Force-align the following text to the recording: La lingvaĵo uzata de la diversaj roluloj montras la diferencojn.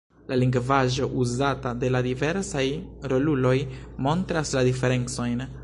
La 0.29 0.35
lingvaĵo 0.43 1.09
uzata 1.25 1.73
de 1.83 1.91
la 1.97 2.01
diversaj 2.07 2.65
roluloj 3.13 3.55
montras 4.07 4.59
la 4.59 4.65
diferencojn. 4.73 5.49